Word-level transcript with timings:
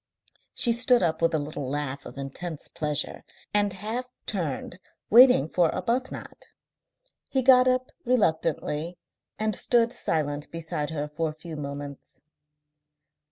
She 0.55 0.71
stood 0.71 1.03
up 1.03 1.21
with 1.21 1.31
a 1.35 1.37
little 1.37 1.69
laugh 1.69 2.07
of 2.07 2.17
intense 2.17 2.67
pleasure, 2.67 3.23
and 3.53 3.71
half 3.71 4.07
turned, 4.25 4.79
waiting 5.11 5.47
for 5.47 5.69
Arbuthnot. 5.71 6.47
He 7.29 7.43
got 7.43 7.67
up 7.67 7.91
reluctantly 8.03 8.97
and 9.37 9.55
stood 9.55 9.93
silent 9.93 10.49
beside 10.49 10.89
her 10.89 11.07
for 11.07 11.29
a 11.29 11.35
few 11.35 11.55
moments. 11.55 12.19